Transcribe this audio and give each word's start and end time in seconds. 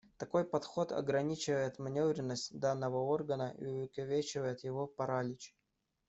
Такой 0.17 0.45
подход 0.45 0.91
ограничивает 0.91 1.77
манёвренность 1.77 2.57
данного 2.59 2.97
органа 3.01 3.53
и 3.59 3.67
увековечивает 3.67 4.63
его 4.63 4.87
паралич. 4.87 5.55